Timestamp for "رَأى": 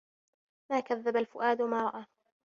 1.89-2.05